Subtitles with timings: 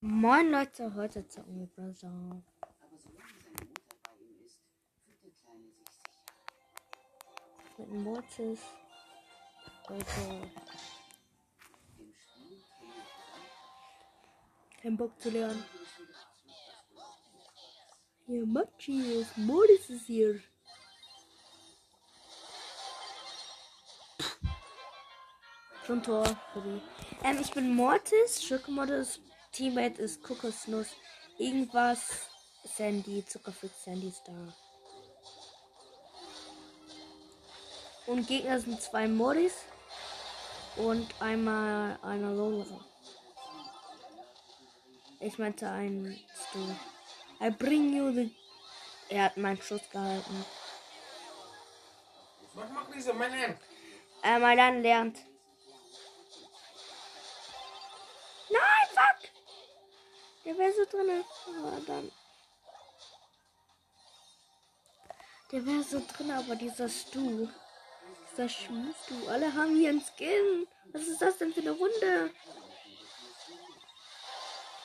[0.00, 2.08] Moin Leute, heute zocken wir sicher.
[7.76, 8.60] Mit Mortis.
[9.88, 10.04] Er
[14.80, 15.64] kein Bock zu lernen.
[18.26, 19.36] Hier, Machi ist.
[19.36, 20.40] Mortis ist hier.
[25.84, 26.24] Schon Tor.
[27.24, 28.44] Ähm, ich bin Mortis.
[28.44, 29.20] Schokomortis.
[29.52, 30.88] Teammate ist Kokosnuss.
[31.38, 32.28] Irgendwas.
[32.64, 33.24] Sandy.
[33.24, 34.54] Zuckerfix Sandy ist da.
[38.06, 39.54] Und Gegner sind zwei Mortis.
[40.76, 42.84] Und einmal einer Lolere.
[45.20, 46.58] Ich meinte ein Stu.
[47.40, 48.34] I bring you the.
[49.08, 50.44] Er hat meinen Schuss gehalten.
[52.54, 53.56] Wat mag niet zo, mijn hem.
[54.22, 55.18] Äh, mal dann lernt.
[60.48, 61.24] Der wäre so drin.
[61.58, 62.10] Aber dann.
[65.52, 67.50] Der wäre so drin, aber dieser Stu.
[68.30, 69.28] Dieser Schmustu.
[69.28, 70.66] Alle haben hier einen Skin.
[70.94, 72.30] Was ist das denn für eine Runde?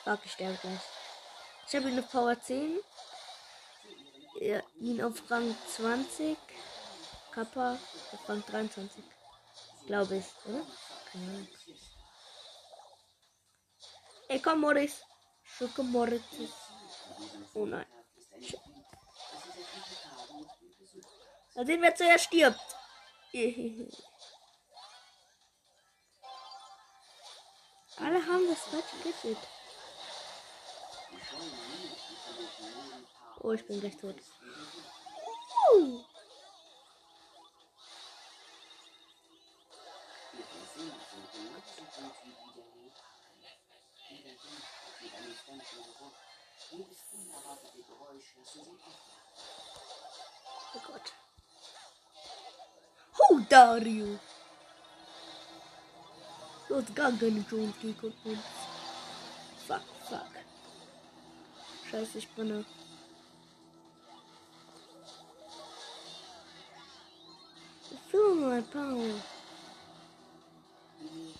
[0.04, 0.80] Fuck, ich sterbe gleich.
[1.66, 2.78] Ich habe ihn auf Power 10.
[4.40, 6.36] Ja, ihn auf Rang 20.
[7.32, 7.78] Kappa
[8.12, 9.02] auf Rang 23.
[9.86, 10.66] Glaube ich, oder?
[11.10, 11.48] Keine Ahnung.
[14.28, 15.00] Ey, komm, Morris.
[15.56, 16.22] Schicke Morris.
[17.54, 17.86] Oh nein.
[21.54, 22.76] Mal sehen, wer zuerst stirbt.
[27.96, 29.38] Alle haben das falsche Gadget.
[33.40, 34.16] Oh, ich bin gleich tot.
[35.72, 36.04] Uh.
[50.76, 51.00] Oh.
[53.18, 54.18] Oh, Dario.
[56.68, 58.38] Du hast gar keine Chance gegen uns.
[59.66, 60.32] Fuck, fuck.
[61.90, 62.28] Scheiße, ich.
[68.10, 69.20] Feel my power.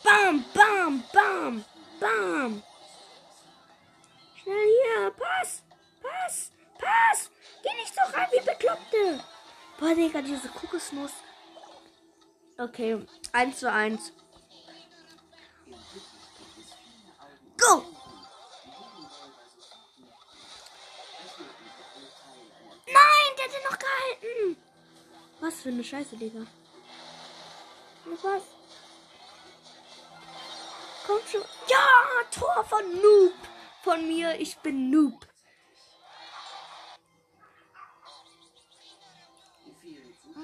[0.02, 1.64] Bam, bam, bam,
[2.00, 2.62] bam.
[7.74, 9.24] Geh nicht so rein wie Bekloppte.
[9.78, 11.12] Boah, Digga, diese Kokosnuss.
[12.58, 14.12] Okay, 1 zu 1.
[17.58, 17.84] Go!
[22.86, 24.56] Nein, der hat noch gehalten.
[25.40, 26.46] Was für eine Scheiße, Digga.
[28.22, 28.42] Was?
[31.06, 31.42] Komm schon.
[31.68, 31.88] Ja,
[32.30, 33.34] Tor von Noob.
[33.82, 35.26] Von mir, ich bin Noob.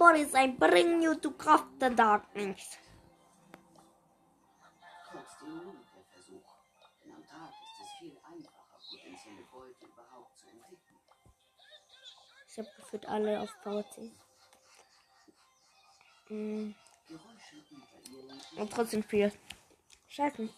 [0.00, 2.78] Morris, I bring you to craft the darkness.
[5.04, 6.54] Trotzdem lohnt der Versuch.
[7.04, 10.96] Denn am Tag ist es viel einfacher, potenzielle Beute überhaupt zu entdecken.
[12.48, 14.10] Ich habe gefühlt alle auf Power 10.
[17.06, 19.30] Geräusche unter ihr lenken Und trotzdem viel.
[20.08, 20.48] Scheiße.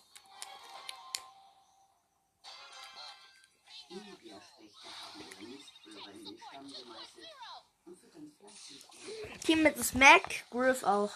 [9.45, 11.12] Team mit Smack, Griff auch.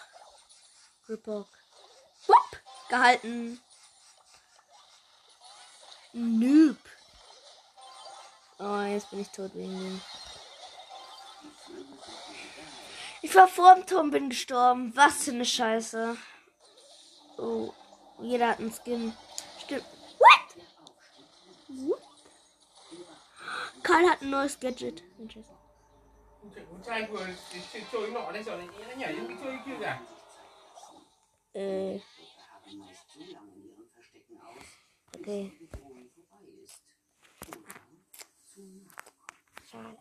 [1.05, 1.47] Gripbock.
[2.27, 2.61] Wupp!
[2.89, 3.61] Gehalten.
[6.13, 6.77] Noob.
[8.59, 10.01] Oh, jetzt bin ich tot wegen dem.
[13.21, 14.95] Ich war vor dem Turm, bin gestorben.
[14.95, 16.17] Was für eine Scheiße.
[17.37, 17.73] Oh,
[18.19, 19.15] jeder hat einen Skin.
[19.63, 19.85] Stimmt.
[20.17, 20.63] What?
[21.67, 22.01] What?
[23.83, 25.03] Karl hat ein neues Gadget.
[25.17, 25.37] Mensch,
[26.85, 27.27] trai vừa
[27.73, 29.97] chơi, chơi nọ đây rồi nó nhảy lên cái chơi kia
[31.53, 31.97] ừ.
[35.13, 35.27] ok
[39.71, 39.91] Sao?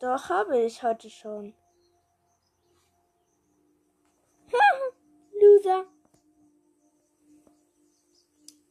[0.00, 1.52] Doch, habe ich heute schon.
[5.32, 5.95] Loser.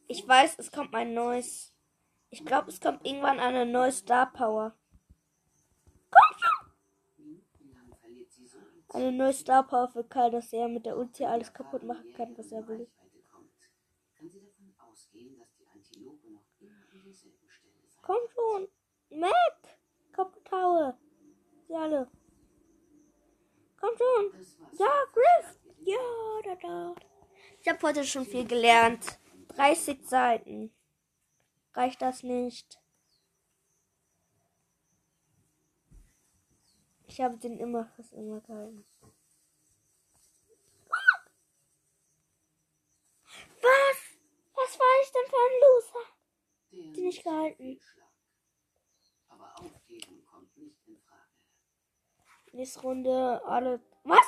[0.08, 1.74] Ich weiß, es kommt ein neues.
[2.30, 4.76] Ich glaube, es kommt irgendwann eine neue Star Power.
[6.12, 7.44] Komm schon!
[8.90, 12.38] Eine neue Star Power für Karl, dass er mit der Ulti alles kaputt machen kann,
[12.38, 12.88] was er will.
[18.02, 18.68] Komm schon!
[19.10, 19.80] Mac!
[20.12, 20.98] Kaputt haue!
[21.68, 22.10] Sie alle.
[23.80, 24.40] Komm schon!
[24.40, 24.80] Das war's.
[24.80, 25.60] Ja, Griff!
[27.62, 29.20] Ich habe heute schon viel gelernt.
[29.56, 30.74] 30 Seiten.
[31.74, 32.80] Reicht das nicht?
[37.08, 38.86] Ich habe den immer fast immer gehalten.
[43.62, 43.98] Was?
[44.54, 46.06] Was war ich denn für ein Loser?
[46.72, 47.80] Der Die nicht gehalten.
[49.30, 51.30] Aber aufgeben kommt nicht in Frage.
[52.52, 53.82] Nächste Runde alle.
[54.04, 54.26] Was?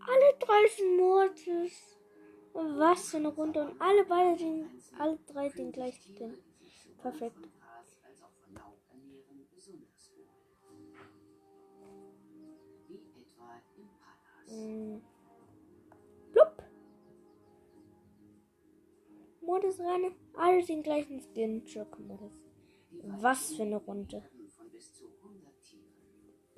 [0.00, 1.97] Alle drei Mortis.
[2.58, 3.62] Was für eine Runde.
[3.62, 4.66] Und alle beide den,
[4.98, 6.34] alle drei den gleichen Skin.
[7.00, 7.36] Perfekt.
[7.60, 7.98] Palas.
[14.48, 15.00] Mm.
[16.32, 16.62] Blub.
[19.40, 20.12] Mortis rein.
[20.34, 21.64] Alle den gleichen Skin.
[21.66, 22.44] Schokomodis.
[23.20, 24.22] Was für eine Runde.
[24.22, 25.84] Werden von bis zu 100 Tieren.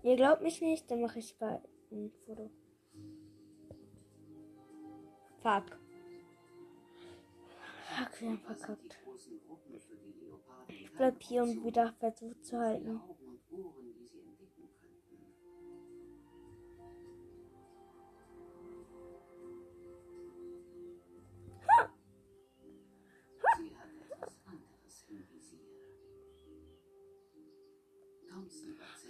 [0.03, 1.61] Ihr glaubt mich nicht, dann mache ich bei
[1.91, 2.51] ein Foto.
[5.43, 5.80] Fuck.
[7.97, 8.99] Fuck, wir haben verkackt.
[10.69, 13.01] Ich bleib hier und wieder versucht zu halten.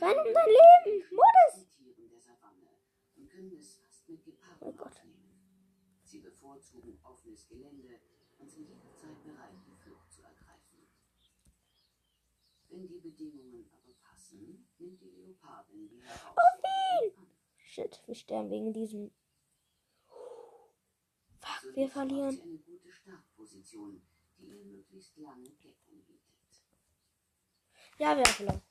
[0.01, 1.05] Renn um dein Leben!
[1.11, 1.67] Modus!
[4.61, 5.03] Oh Gott.
[6.03, 8.01] Sie bevorzugen offenes Gelände
[8.57, 10.89] und sind jederzeit bereit, die Flucht zu ergreifen.
[12.69, 17.27] Wenn die Bedingungen aber passen, nimmt die Leopardin die Herausforderung an.
[17.57, 19.11] Shit, wir sterben wegen diesem.
[21.39, 22.33] Fuck, So wir verlieren.
[22.33, 24.03] sie eine gute Startposition,
[24.39, 26.31] die ihr möglichst lange Deckung bietet.
[27.99, 28.63] Ja, wir haben verloren.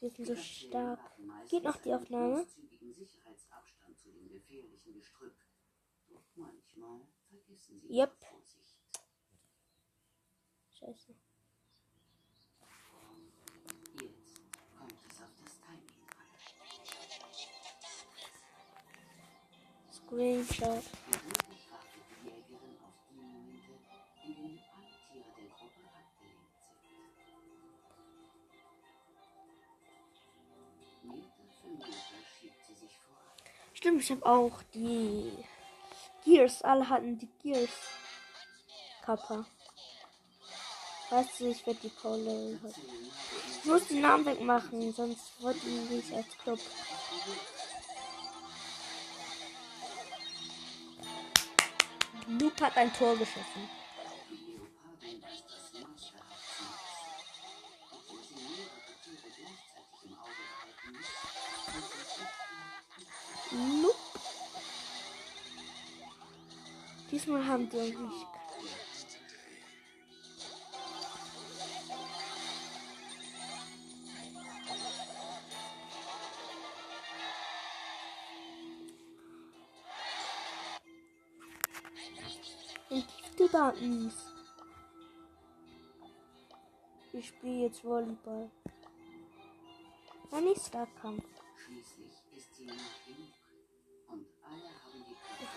[0.00, 1.00] Wir sind so stark.
[1.48, 2.46] Geht noch die Aufnahme?
[2.92, 5.36] Sicherheitsabstand zu dem gefährlichen Gestrüpp.
[6.08, 7.06] Doch manchmal
[7.90, 8.12] Yep.
[10.78, 11.14] Scheiße.
[13.94, 14.40] Jetzt
[14.78, 16.06] kommt es auf das Timing.
[19.90, 20.84] Screenshot.
[21.08, 23.72] Gewöhnlich wartet die Jägerin auf die Momente,
[24.24, 26.78] in denen alle Tiere der Gruppe abgelenkt sind.
[31.04, 33.36] Meter für Meter schiebt sie sich voran.
[33.74, 35.44] Stimmt, ich habe auch die
[36.28, 36.62] Gears.
[36.62, 37.70] Alle hatten die Gears.
[39.02, 39.46] Kappa.
[41.08, 42.60] Weißt du, ich werde die Paule.
[43.50, 46.60] Ich muss den Namen wegmachen, sonst wird die nicht als Club.
[52.26, 53.70] Luke hat ein Tor geschossen.
[63.50, 63.97] Die
[67.10, 68.26] Diesmal haben die uns nicht.
[83.38, 84.14] Die Buttons.
[87.12, 88.50] Ich spiele jetzt Volleyball.
[90.30, 91.37] War nicht Starkampf.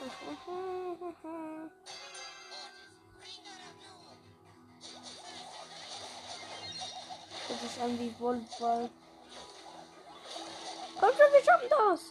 [0.01, 0.09] Das
[7.63, 8.89] ist an wie Volleyball.
[10.99, 12.01] Komm schon, wir schaffen das!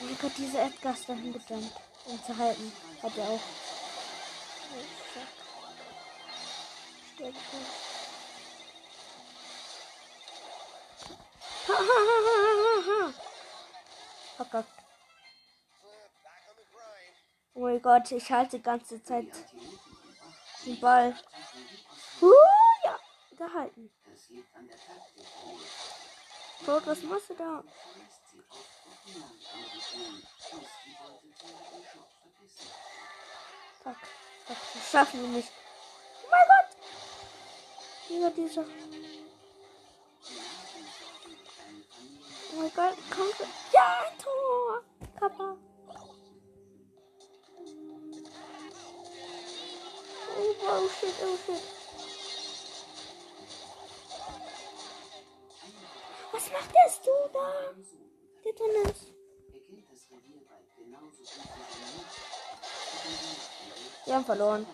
[0.00, 1.72] Wie hat diese Erdgas dahin gedammt,
[2.06, 2.72] um zu halten?
[3.02, 3.40] Hat er auch.
[17.92, 19.26] Gott, ich halte die ganze Zeit
[20.64, 21.14] den Ball.
[22.22, 22.32] Uh,
[22.82, 22.98] ja,
[23.36, 23.90] gehalten.
[26.64, 27.62] Bro, was machst du da?
[33.82, 33.96] Fuck,
[34.46, 35.52] fuck, das schaffen wir nicht.
[36.24, 36.76] Oh mein Gott!
[38.08, 38.64] Dieser, dieser.
[42.52, 43.46] Oh mein Gott, komm.
[43.70, 44.82] Ja, Tor!
[45.20, 45.58] Kappa.
[50.64, 51.62] Oh, shit, oh shit.
[56.32, 57.74] Was macht der du da?
[58.44, 58.54] Der.
[58.60, 58.98] Er Mensch.
[64.04, 64.66] Wir haben verloren.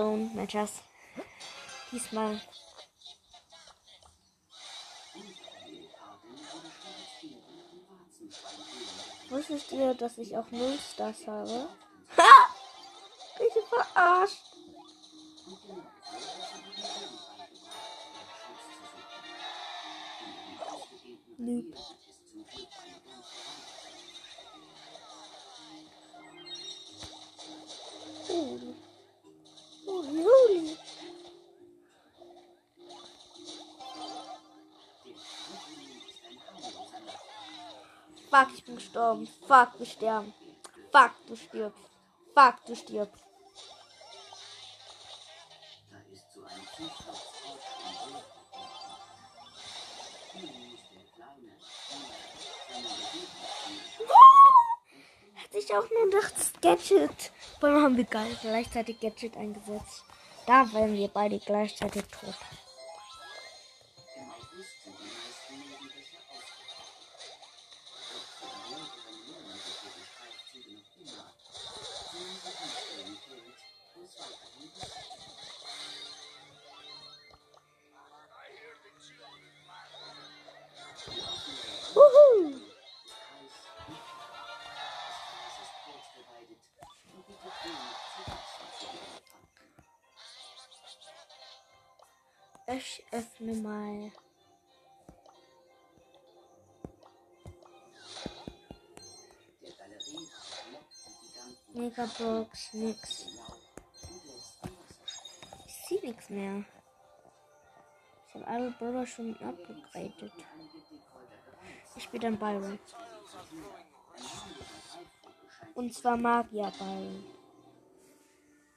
[0.00, 0.80] Mein Schatz.
[1.90, 2.40] Diesmal.
[9.28, 11.68] Wusstet ihr, dass ich auch Null Stars habe?
[12.16, 12.54] Ha!
[13.38, 14.42] Ich verarscht.
[21.36, 21.74] Noob.
[38.72, 39.28] Bin gestorben.
[39.46, 40.32] Fuck, wir sterben.
[40.90, 41.90] Fuck, du stirbst.
[42.34, 43.22] Fuck, du stirbst.
[55.34, 57.32] Hätte ich auch nur das Gadget.
[57.60, 60.04] Warum haben wir gleichzeitig Gadget eingesetzt?
[60.46, 62.34] Da wären wir beide gleichzeitig tot.
[101.92, 103.26] Megabox, nix.
[105.66, 106.64] Ich sehe nichts mehr.
[108.26, 110.32] Ich habe alle Brawler schon abgegradet.
[111.96, 112.78] Ich bin dann Byron.
[115.74, 117.24] Und zwar Magier Byron.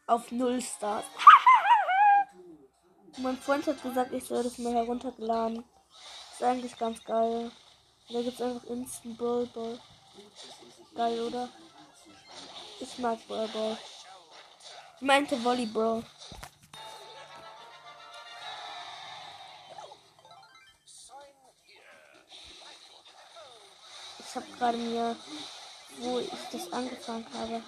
[0.08, 1.06] Auf null Stars.
[3.20, 5.64] mein Freund hat gesagt, ich soll das mal heruntergeladen.
[6.34, 7.50] Ist eigentlich ganz geil.
[8.10, 9.80] Da gibt's einfach Instant Brawl Ball.
[10.96, 11.50] Geil, oder?
[12.96, 13.78] Ich mag Brawl Ball.
[14.96, 16.02] Ich meinte Volleyball.
[24.18, 25.18] Ich habe gerade mir,
[25.98, 27.62] wo ich das angefangen habe.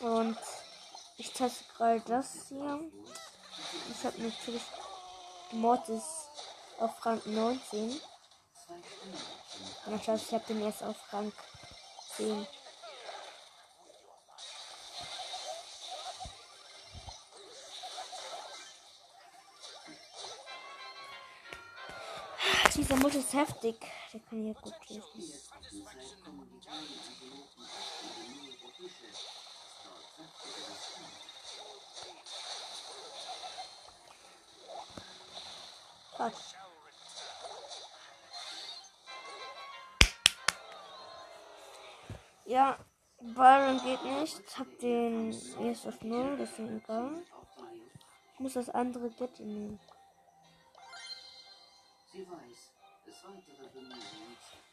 [0.00, 0.38] Und
[1.18, 2.90] ich teste gerade das hier.
[3.90, 4.62] Ich habe natürlich
[5.52, 6.28] Mortis
[6.78, 8.00] auf Rang 19.
[9.86, 11.32] Und ich habe den erst auf Rang
[12.16, 12.46] 10.
[22.74, 23.76] Dieser Mut ist heftig.
[24.12, 25.02] Der kann hier gut lesen.
[25.02, 29.08] Zeit kommen die kleinen Antilopen oft in die Nähe der Büsche.
[29.84, 31.28] Dort saftigeres Futter.
[36.18, 36.32] Fuck.
[42.44, 42.76] Ja,
[43.20, 44.58] Byron geht nicht.
[44.58, 47.22] Hab den erst auf null, mir egal.
[48.34, 49.78] Ich muss das andere Gadget nehmen.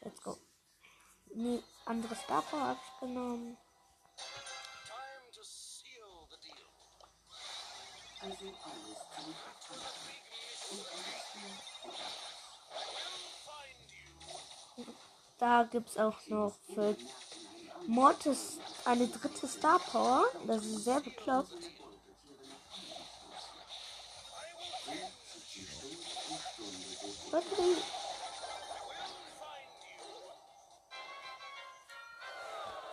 [0.01, 0.37] Let's go.
[1.35, 3.57] Nee, andere Star Power hab ich genommen.
[8.25, 10.24] also alles zum Vertanzen.
[15.37, 16.95] Da gibt's auch noch für
[17.87, 20.25] Mortis eine dritte Star Power.
[20.47, 21.51] Das ist sehr bekloppt.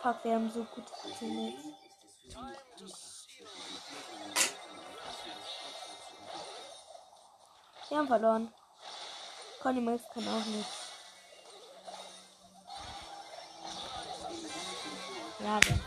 [0.01, 1.63] Fuck, wir haben so gute Teammates.
[7.93, 8.51] Wir haben verloren.
[9.61, 10.89] Conny Max kann auch nichts.
[15.39, 15.79] Ja, der.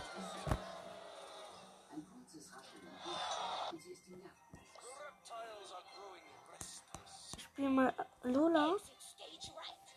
[7.37, 8.77] Ich spiele mal Lola.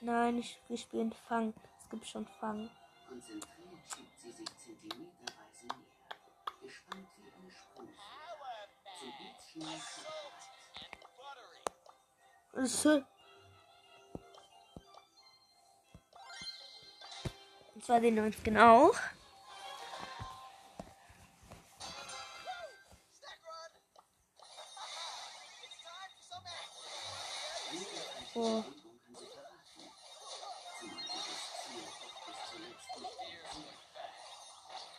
[0.02, 1.54] Nein, ich, wir spielen Fang.
[1.80, 2.72] Es gibt schon Fang.
[3.08, 3.46] Konzentriert
[3.94, 6.58] schiebt sie sich zentimeterweise näher.
[6.60, 8.00] Gespannt wie eine Sprungfeder.
[9.00, 10.39] zum blitzschnellen Schockbereit.
[12.54, 12.68] Und
[17.86, 18.96] zwar den neuen Skin auch.
[28.36, 28.64] Oh.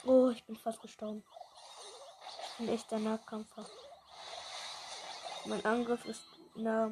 [0.05, 1.23] Oh, ich bin fast gestorben.
[2.53, 3.67] Ich bin echt der Nahkämpfer.
[5.45, 6.23] Mein Angriff ist
[6.55, 6.91] nah.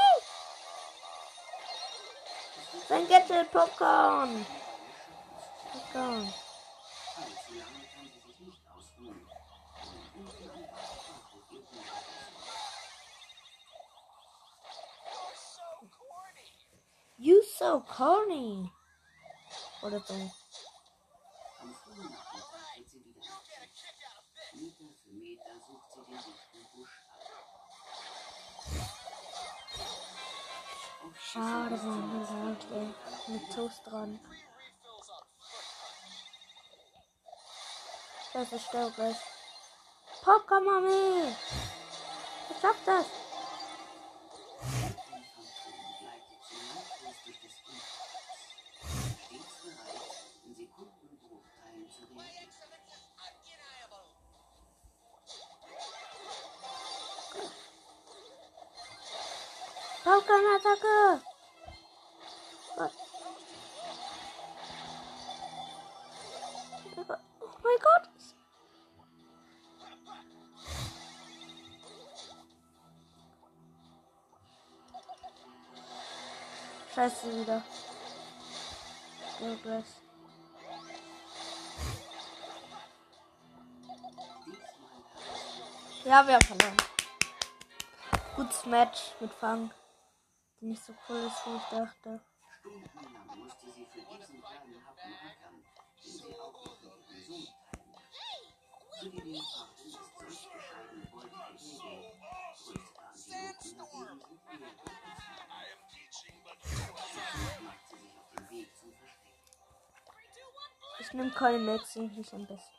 [11.12, 11.78] Bauch wird ihr
[15.88, 16.26] Bruder
[17.20, 18.70] You so corny!
[19.82, 20.14] Oder so.
[20.14, 23.20] Am frühen Nachmittag wird sie wieder.
[24.54, 26.47] Meter für Meter sucht sie den dichten
[31.30, 33.34] Schade, bis man zuletzt gesagt, ey.
[33.34, 34.18] Mit Toast dran.
[38.32, 39.16] Scheiße, sterbe gleich.
[40.22, 41.34] Popcorn, Mami!
[42.50, 43.17] Ich schaff das!
[60.08, 61.22] Popcorn-Attacke!
[62.76, 62.92] Gott.
[67.40, 68.08] Oh mein Gott!
[76.94, 77.62] Scheiße wieder.
[79.40, 79.84] Ja, gleich.
[86.06, 86.76] Ja, wir haben verloren.
[88.36, 89.70] Gutes Match mit Fang.
[90.60, 92.20] Die nicht so cool ist, wie ich dachte.
[103.14, 103.58] Sind.
[111.00, 112.74] Ich nehme Colin Max nicht am besten.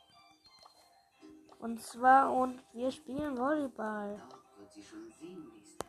[1.58, 4.16] Und zwar, und wir spielen Volleyball.
[4.18, 5.08] Dort wird sie schon.
[5.08, 5.79] Nach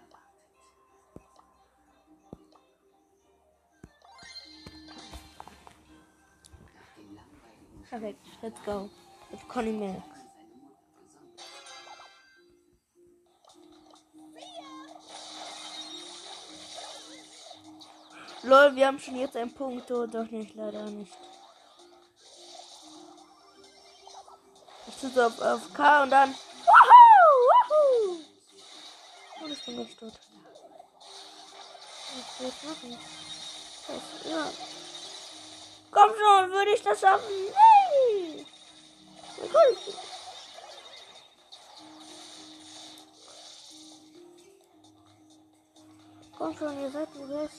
[7.91, 8.89] Perfekt, let's go.
[9.31, 10.03] Mit Conny besonders.
[18.43, 21.11] Lol, wir haben schon jetzt einen Punkt, oh, doch nicht, leider nicht.
[24.87, 26.33] Ich tue so auf, auf K und dann.
[26.33, 27.51] Woohoo!
[27.69, 28.23] Woohoo!
[29.43, 30.13] Und ich bin gleich tot.
[32.15, 32.99] Was will ich machen?
[34.29, 34.49] Ja.
[35.91, 37.29] Komm schon, würde ich das schaffen?
[37.29, 37.70] Nee!
[39.41, 39.75] Cool?
[46.37, 47.51] Komm schon, ihr seid beruht deshalb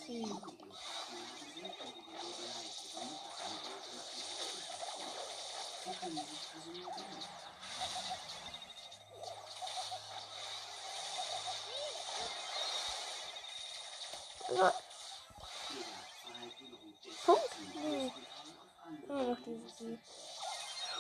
[17.25, 17.75] Punkt?
[17.75, 18.13] Nee.
[19.09, 19.99] immer noch dieses Lied.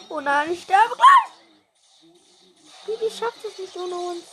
[0.09, 1.33] Oh nein, ich sterbe gleich!
[2.87, 4.25] Bibi schafft es nicht ohne uns.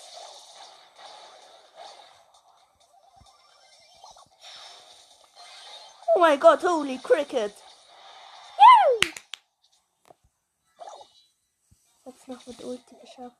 [6.15, 7.53] Oh mein Gott, holy cricket!
[12.05, 13.37] Hab's noch mit Ulti geschafft.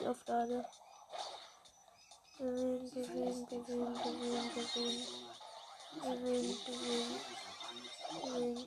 [0.00, 0.64] ich auflade.
[2.38, 5.06] Gewinn, gewinn, gewinn, gewinn, gewinn.
[6.02, 7.20] Gewinn, gewinn.
[8.22, 8.66] Gewinn.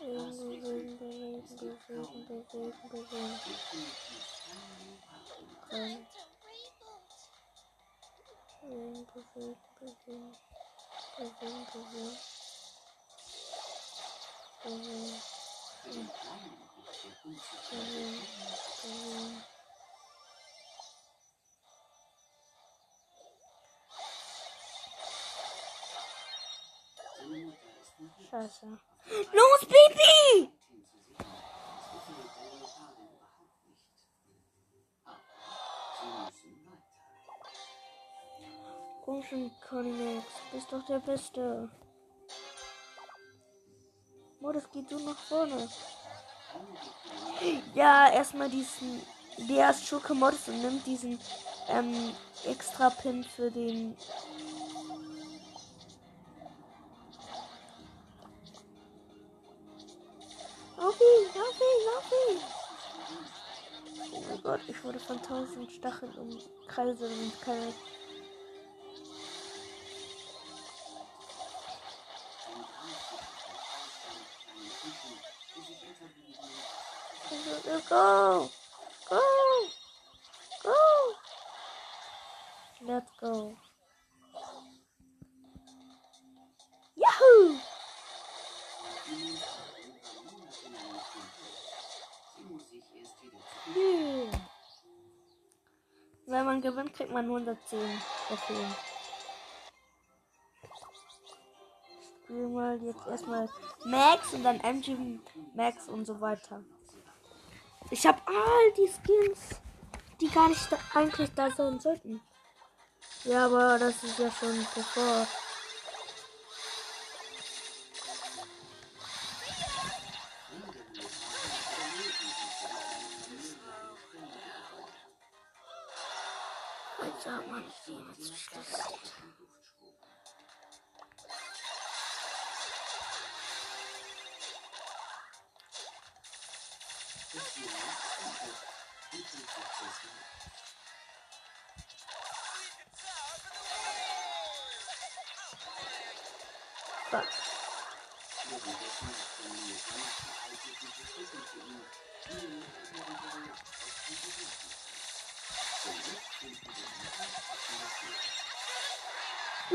[0.00, 3.40] Gewinn, gewinn, gewinn, gewinn, gewinn, gewinn.
[5.70, 6.06] Gewinn.
[8.60, 10.36] Gewinn, gewinn, gewinn.
[11.16, 12.16] Gewinn, gewinn.
[14.62, 15.39] Gewinn.
[28.30, 28.66] Scheiße.
[29.32, 30.50] Los, Pipi!
[39.04, 41.68] Komm schon, Koninex, bist doch der Beste.
[44.50, 45.68] Oh, das geht so nach vorne.
[47.72, 49.00] Ja, erstmal diesen.
[49.48, 51.20] Der ist Schurke-Modus und nimmt diesen
[51.68, 52.12] ähm,
[52.44, 53.96] extra Pin für den.
[60.78, 62.40] Auf ihn, auf ihn, auf ihn!
[64.12, 67.72] Oh mein Gott, ich wurde von tausend Stacheln umkreiselt und keine
[77.90, 78.48] Go!
[79.08, 79.20] Go!
[80.62, 80.72] Go!
[82.82, 83.56] Let's go.
[86.94, 87.58] Yahoo!
[93.74, 94.30] Yeah.
[96.26, 97.80] Wenn man gewinnt, kriegt man 110
[98.28, 98.74] Trophäen.
[102.22, 103.48] Spielen mal jetzt erstmal
[103.84, 104.96] Max und dann MG
[105.54, 106.62] Max und so weiter.
[107.90, 109.60] Ich habe all die Skins,
[110.20, 112.20] die gar nicht da, eigentlich da sein sollten.
[113.24, 115.26] Ja, aber das ist ja schon bevor.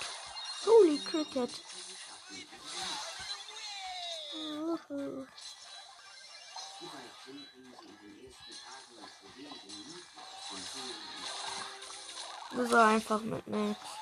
[0.64, 1.50] Holy cricket!
[4.34, 5.26] Woohoo.
[12.56, 13.99] Das war einfach mit Max.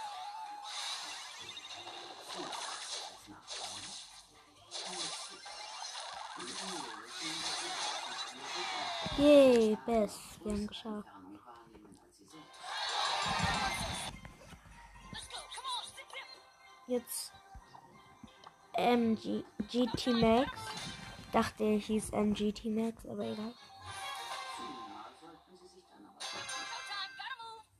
[9.18, 10.16] Yay, best.
[10.44, 11.08] Wir haben geschafft.
[16.86, 17.32] Jetzt
[18.74, 20.50] MG GT Max.
[21.32, 23.54] Dachte, er hieß MGT Max, aber egal.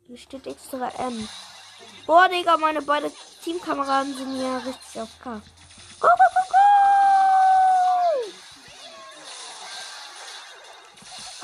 [0.07, 1.29] Hier steht extra M.
[2.05, 3.13] Boah, Digga, meine beiden
[3.45, 5.41] Teamkameraden sind ja richtig auf K.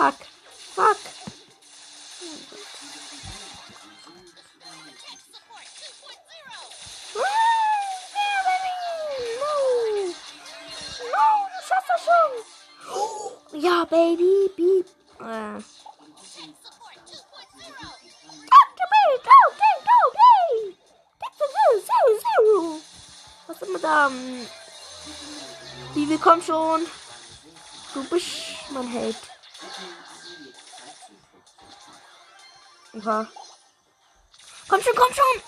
[0.05, 0.34] Fuck.
[33.05, 33.29] Oha.
[34.67, 35.43] Komm schon, komm schon.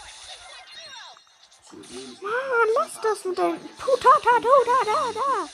[2.21, 4.49] Mann, lass das mit deinem Putata, da,
[4.85, 5.49] da, da.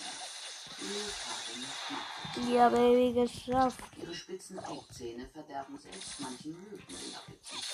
[2.51, 3.79] Ja, Baby, geschafft.
[3.97, 7.65] Ihre spitzen Eckzähne verderben selbst manchen Möwen den Appetit.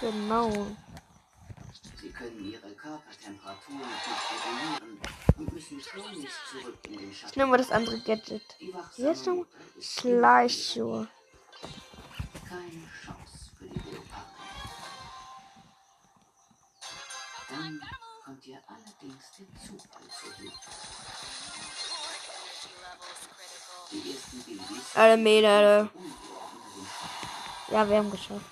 [0.00, 0.50] Genau.
[2.02, 5.00] Sie können ihre Körpertemperatur nicht regulieren
[5.38, 8.42] den Ich nehme mal das andere Gadget.
[8.96, 9.46] Jetzt noch
[9.80, 11.08] Schleichschuhe.
[12.48, 13.50] keine Chance.
[17.48, 17.80] Dann
[18.24, 20.02] kommt ihr allerdings der Zufall
[20.38, 20.52] Hilfe.
[23.90, 26.14] Die ersten Babys Alle den Schatten.
[27.68, 28.44] Ja, wir haben geschafft.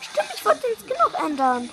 [0.00, 0.79] Stimmt, ich wollte den
[1.24, 1.70] ändern.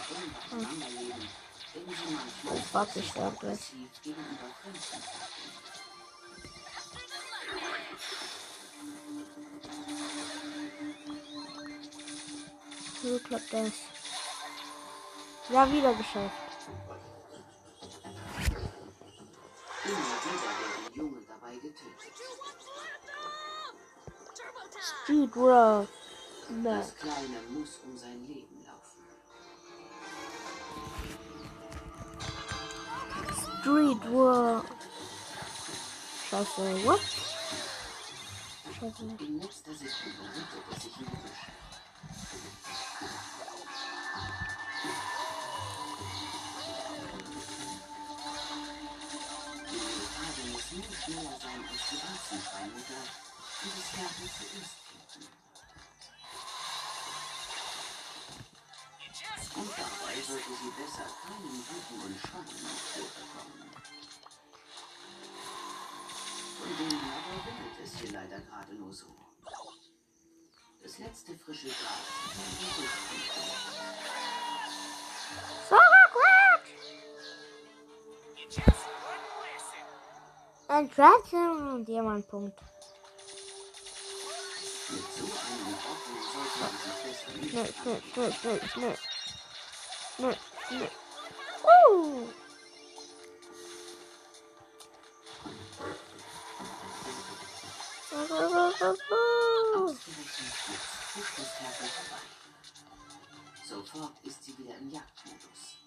[2.71, 3.25] Fuck, ich gleich.
[3.25, 5.27] aggressiv gegenüber Fremden vorgehen.
[13.03, 13.71] So klappt das.
[15.49, 16.47] Ja, wieder geschafft.
[25.03, 25.87] Street Rock.
[26.63, 28.56] Das Kleine muss um sein Leben
[33.67, 34.63] Street Rock.
[36.29, 37.01] Scheiße, what?
[38.79, 39.03] Scheiße.
[39.19, 39.41] Die
[51.03, 53.03] schneller sein als die Warzenschweinmutter
[53.63, 54.86] und es werden zuerst
[60.27, 62.67] sollte sie besser keinen wütenden Schweinen
[63.15, 63.71] bekommen.
[66.59, 69.15] Von denen aber wimmelt es hier leider gerade nur so.
[70.83, 72.07] Das letzte frische Gras
[75.69, 76.65] Sarah Quack!
[80.67, 82.59] Ein Drachen und Diamantpunkt.
[84.89, 88.33] Mit so einem Brocken sollte man sich besser nicht Schnell, schnell, angeben.
[88.41, 88.97] schnell, schnell,
[90.17, 90.35] Schnell,
[90.67, 90.89] schnell.
[91.63, 92.27] Uh!
[103.63, 105.77] Sofort ist sie wieder im Jagdmodus.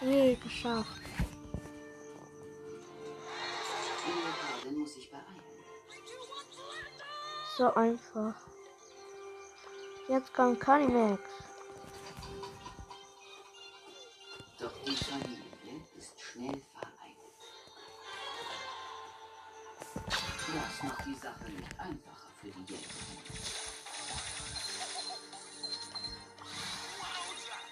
[0.00, 0.88] Hey, geschafft.
[4.76, 5.42] Muss beeilen.
[7.56, 8.34] So einfach.
[10.08, 11.41] Jetzt kommt Canimax.
[14.92, 17.16] Die Familie ist schnell vereint.
[19.94, 22.88] Das macht die Sache nicht einfacher für die Jäger.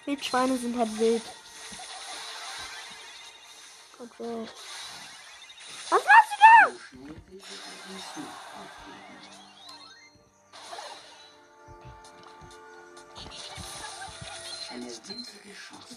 [0.07, 1.23] Wildschweine sind halt wild.
[3.99, 4.49] Okay.
[5.91, 6.73] Was machst du
[8.15, 9.50] So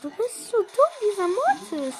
[0.01, 1.95] Du bist so dumm, dieser Mortis.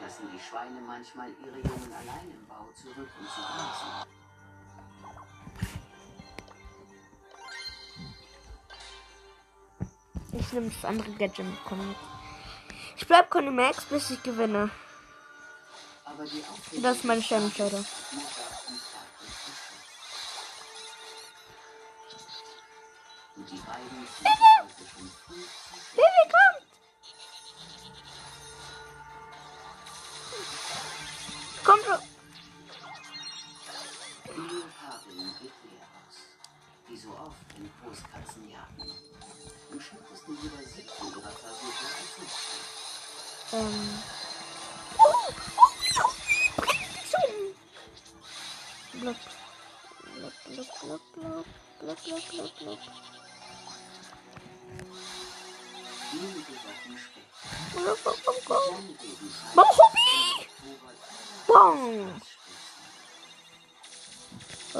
[0.00, 4.06] Lassen die Schweine manchmal ihre Jungen allein im Bau zurück, um zu grasen.
[10.32, 11.94] Ich nehme das andere Gadget mit Conny.
[12.96, 14.70] Ich bleib Conny Max, bis ich gewinne.
[16.82, 17.84] Das ist meine des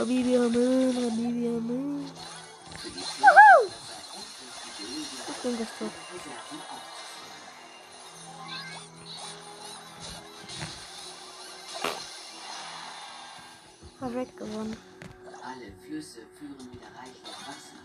[0.06, 2.06] Haman.
[2.78, 3.70] Für die Wuhu!
[4.78, 5.56] Pflanzen Ich bin.
[6.12, 7.42] Reserven aufzufüllen.
[13.98, 14.76] Perfekt gewonnen.
[15.42, 17.75] Alle Flüsse führen wieder reichlich Wasser.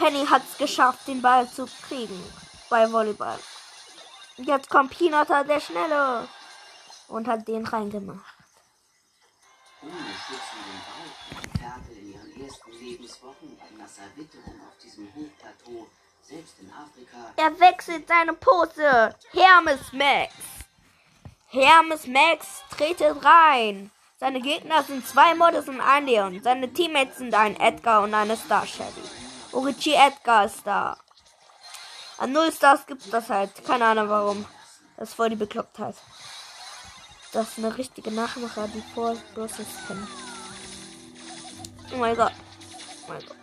[0.00, 2.18] Penny hat es geschafft, den Ball zu kriegen
[2.70, 3.38] bei Volleyball.
[4.38, 6.26] Jetzt kommt Pinata der Schnelle
[7.08, 8.34] und hat den reingemacht.
[17.36, 19.14] Er wechselt seine Pose.
[19.32, 20.32] Hermes Max.
[21.48, 23.90] Hermes Max tretet rein.
[24.18, 26.42] Seine Gegner sind zwei Models und ein Leon.
[26.42, 29.29] Seine Teammates sind ein Edgar und eine Star Shelly.
[29.52, 30.96] Orichi Edgar ist da.
[32.18, 33.64] An null Stars gibt das halt.
[33.64, 34.46] Keine Ahnung warum.
[34.96, 35.96] Das ist voll die Beklopptheit.
[37.32, 40.06] Das ist eine richtige Nachmacher, die vor Bosses kennen.
[41.92, 42.32] Oh mein Gott.
[43.06, 43.36] Oh mein Gott.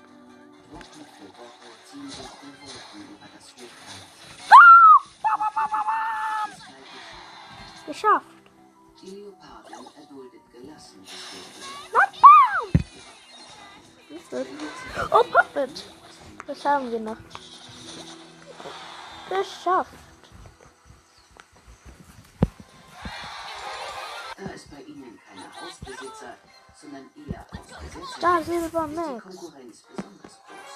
[0.71, 0.83] Woche
[1.17, 2.37] für Woche ziehen sich
[14.09, 15.09] Was?
[15.11, 15.85] Oh, Puppet.
[16.45, 17.17] Das haben wir noch.
[19.29, 19.91] Geschafft.
[24.37, 26.37] Da es bei ihnen keine Hausbesitzer,
[26.79, 29.23] sondern eher Hausbesetzer Da, Silber ist die Max.
[29.23, 30.75] Konkurrenz besonders groß.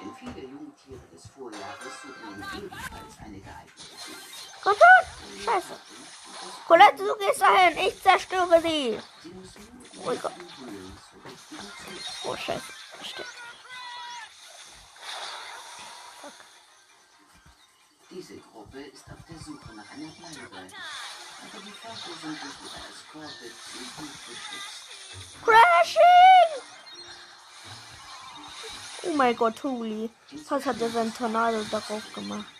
[0.00, 4.45] Denn viele Jungtiere des Vorjahres suchen ebenfalls eine geeignete Höhle.
[4.66, 5.44] Komm schon.
[5.44, 5.80] Scheiße.
[6.66, 7.78] Colette, du gehst dahin.
[7.78, 8.98] Ich zerstöre sie.
[9.98, 10.32] Oh mein Gott.
[12.24, 12.72] Oh, scheiße.
[13.04, 13.28] Stimmt.
[18.10, 20.56] Diese Gruppe ist auf der Suche nach einer Bleibe.
[20.56, 24.82] Aber die Ferkel sind durch ihre Eskorte zu gut geschützt.
[25.44, 26.50] Crashing!
[29.04, 30.10] Oh mein Gott, Huli.
[30.48, 32.55] Was hat er sein Tornado darauf gemacht?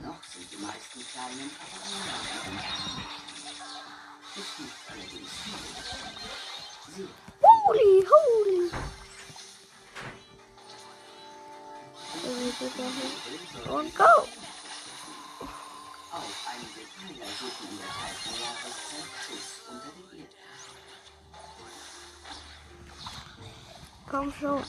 [0.00, 2.58] Noch sind die meisten kleinen einladen.
[4.36, 5.68] Es gibt allerdings viele.
[6.94, 7.08] Sie
[7.42, 8.70] Huli, Huli.
[13.70, 14.04] Und go.
[16.10, 20.36] auch einige Pfeiler suchen in der kalten Jahreszeit Schutz unter der Erde.
[24.10, 24.62] Komm schon.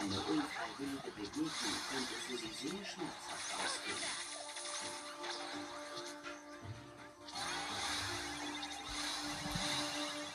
[0.00, 1.50] Eine unfreiwillige Begegnung
[1.92, 4.30] könnte für sie sehr schmerzhaft ausgehen.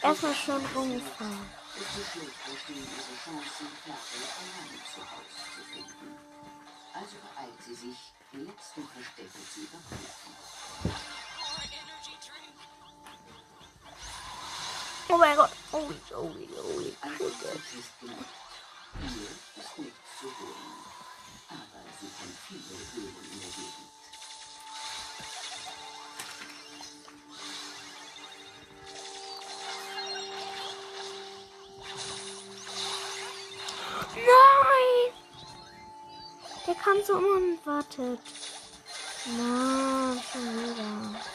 [0.04, 1.50] Erstmal schon rumfahren.
[1.74, 6.10] Desto schlechter stehen ihre Chancen, Ferkel alleine zu Hause zu finden.
[6.94, 8.00] Also beeilt sie sich,
[8.32, 10.32] die letzten Verstecke zu überprüfen.
[15.10, 15.52] Oh mein Gott.
[15.72, 16.96] Huli, Huli, Huli.
[17.02, 18.26] Ein Vorteil ist gemacht.
[19.02, 19.25] Hier ist nichts
[20.20, 20.86] zu holen.
[21.50, 23.86] Aber sie kennt viele Höhlen in der Gegend.
[34.16, 35.14] Nein!
[36.66, 38.20] Der kam so unerwartet.
[39.38, 41.35] Na, schon wieder.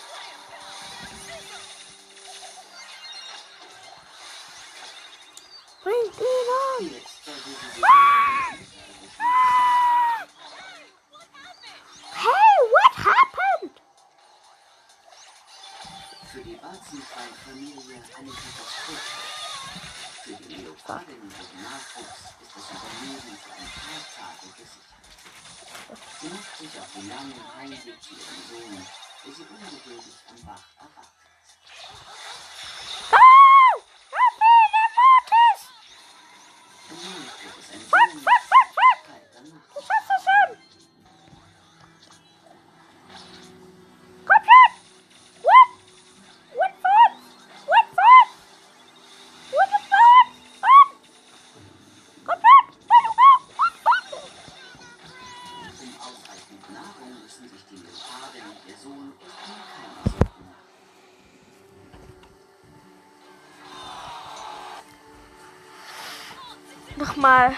[67.01, 67.55] Nochmal,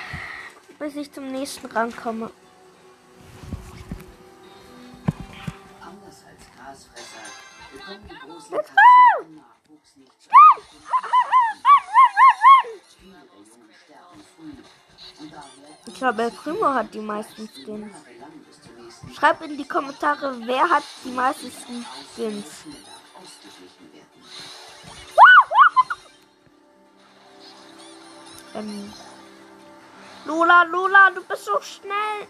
[0.78, 2.30] bis ich zum nächsten Rang komme.
[5.80, 6.24] Anders
[15.86, 17.92] Ich glaube, El Primo hat die meisten Skins.
[19.12, 21.84] Schreibt in die Kommentare, wer hat die meisten
[22.14, 22.64] Skins.
[30.52, 32.28] Lola, Lola, du bist so schnell.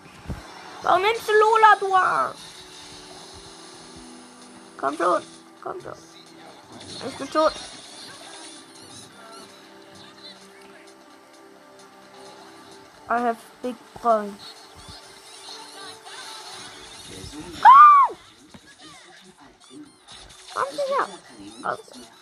[0.83, 2.37] Warum nimmst du Lola, du Arsch?
[4.79, 5.23] Komm schon.
[5.63, 5.95] Komm schon.
[7.09, 7.53] Ich bin tot.
[13.09, 14.25] I have big der
[17.63, 18.15] Ah!
[20.55, 21.09] Komm sicher.
[21.65, 22.22] Also.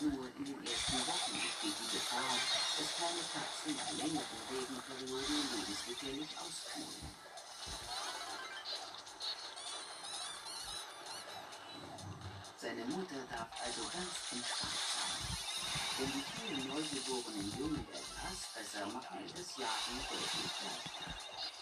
[0.00, 2.34] Nur in den ersten Wochen besteht die Gefahr,
[2.76, 7.14] dass kleine Katzen bei längeren Regenperioden lebensgefährlich auskühlen.
[12.58, 15.14] Seine Mutter darf also ganz entspannt sein.
[16.00, 21.53] Denn die vielen neugeborenen Jungen der Grasfresser machen ihr das Jagen deutlich leichter.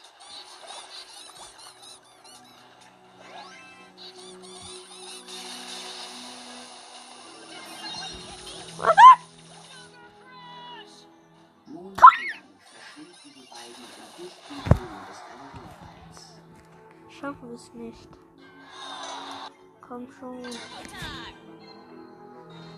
[20.23, 20.43] Schon.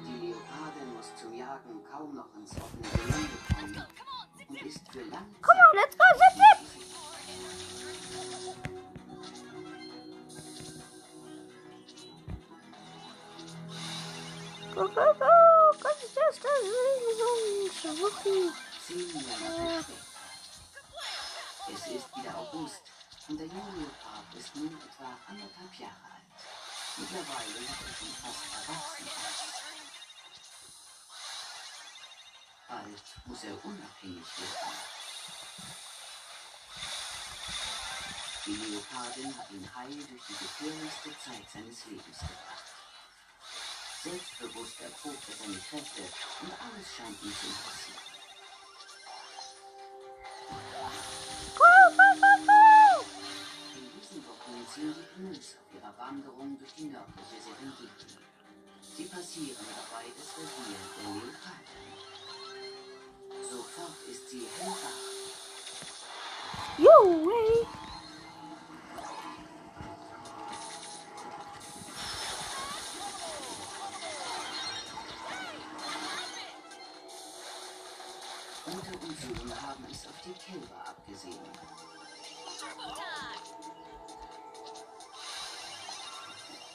[0.07, 5.35] Die Leopardin muss zum Jagen kaum noch ins offene Gelände kommen und ist für lange
[5.43, 6.59] Komm on, let's go, zip, zip.
[14.75, 15.33] Go, go, go.
[15.83, 16.61] Gott, ist das das so ein
[17.71, 18.35] später.
[21.67, 22.83] Es ist wieder August
[23.29, 26.14] und der junge Leopard ist nun etwa anderthalb Jahre alt.
[26.97, 29.09] Mittlerweile er schon fast erwachsen.
[32.69, 34.95] Bald muss er unabhängig werden.
[38.47, 42.75] Die Leopardin hat ihn heil durch die gefährlichste Zeit seines Lebens gebracht.
[44.05, 46.03] Selbstbewusst erprobt er seine Kräfte
[46.43, 48.14] und alles scheint ihn zu interessieren.
[54.85, 58.19] Die Pnus auf ihrer Wanderung durch die nördliche Serengeti.
[58.83, 61.81] Sie passieren dabei das Revier der Leoparden.
[63.51, 65.01] Sofort ist sie hellwach.
[78.67, 81.41] Mutter und Sohn haben es auf die Kälber abgesehen.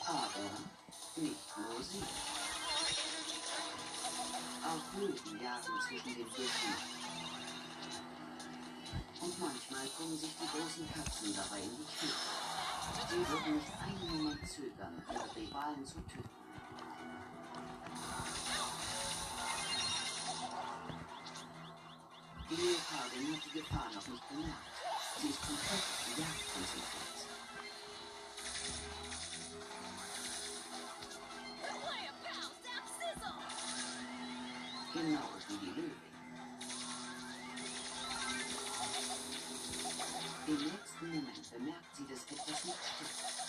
[0.09, 0.49] Aber
[1.17, 2.03] nicht nur sie.
[4.65, 6.73] Auch Löwen jagen zwischen den Büschen.
[9.21, 12.39] Und manchmal kommen sich die großen Katzen dabei in die Quere.
[13.07, 16.29] Sie würden nicht einen Moment zögern, ihre Rivalen zu töten.
[22.49, 24.73] Die Leopardin hat die Gefahr noch nicht bemerkt.
[25.21, 25.83] Sie ist komplett
[26.19, 27.18] auf
[40.47, 43.39] Im nächsten Moment bemerkt sie, dass etwas nicht stimmt.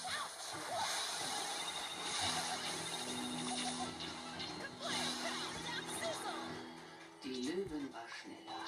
[7.24, 8.64] Die Löwin war schneller.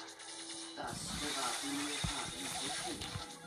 [0.75, 3.43] Das bewahrt die Leopardin vor Schwierigkeiten.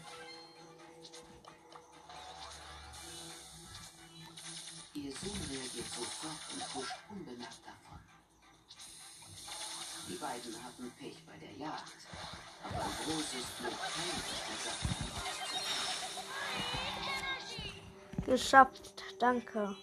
[4.94, 7.95] Ihr Sohn reagiert sofort und huscht unbemerkt davon.
[10.16, 11.92] Die beiden hatten Pech bei der Jagd,
[12.64, 14.64] aber ein großes Glück herauszufinden.
[18.24, 19.76] Geschafft, danke.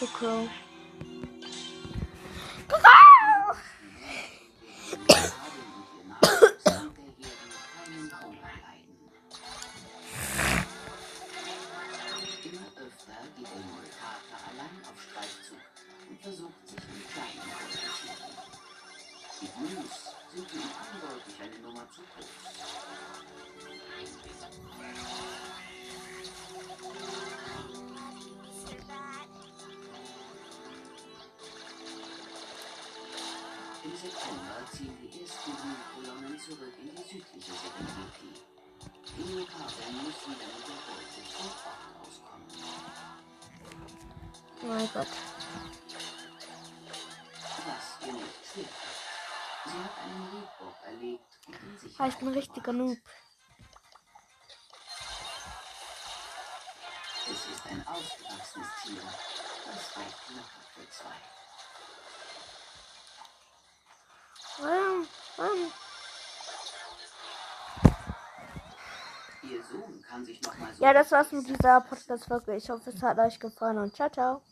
[0.00, 0.73] Leopardin
[21.40, 22.26] eindeutig eine Nummer zu groß.
[33.84, 38.32] Im September ziehen die ersten Blutkolonnen zurück in die südliche Serengeti.
[39.16, 42.48] Die Leopardin muss wieder mit der Beute vor Ort auskommen.
[44.62, 45.12] Oh mein Gott.
[47.66, 48.68] Was ihr nicht fällt.
[49.66, 50.53] Sie hat einen Rehbock
[51.04, 52.72] erlegt und in Sicherheit Heißt ein richtiger.
[52.72, 52.98] Noob.
[57.26, 59.02] Es ist ein ausgewachsenes Tier.
[59.66, 61.14] Das reicht locker für zwei.
[64.62, 65.72] Ähm, Mann.
[69.42, 72.56] Ihr Sohn kann sich noch mal so Ja, das war's mit dieser Podcast-Folge.
[72.56, 74.42] Ich hoffe, es hat euch gefallen und ciao, ciao.